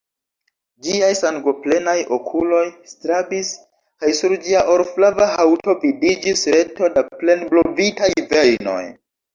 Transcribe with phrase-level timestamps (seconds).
[0.85, 2.63] Ĝiaj sangoplenaj okuloj
[2.93, 3.53] strabis,
[4.05, 8.83] kaj sur ĝia orflava haŭto vidiĝis reto da plenblovitaj vejnoj.